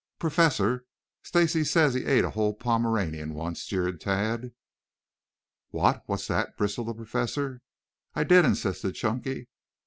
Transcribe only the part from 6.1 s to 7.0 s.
that?" bristled the